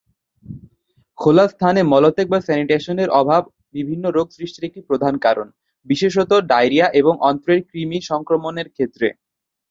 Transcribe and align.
খোলা 1.17 1.45
স্থানে 1.47 1.81
মলত্যাগ 1.91 2.27
বা 2.29 2.39
স্যানিটেশন 2.41 2.97
এর 2.99 3.09
অভাব 3.21 3.41
বিভিন্ন 3.75 4.05
রোগ 4.09 4.27
সৃষ্টির 4.31 4.67
একটি 4.67 4.81
প্রধান 4.89 5.13
কারণ; 5.25 5.47
বিশেষত 5.85 6.31
ডায়রিয়া 6.51 6.87
এবং 6.99 7.13
অন্ত্রের 7.29 7.59
কৃমি 7.69 7.99
সংক্রমণের 8.09 8.67
ক্ষেত্রে। 8.69 9.07